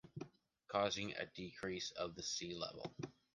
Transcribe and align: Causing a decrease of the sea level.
Causing 0.67 1.11
a 1.11 1.27
decrease 1.27 1.91
of 1.91 2.15
the 2.15 2.23
sea 2.23 2.55
level. 2.55 2.91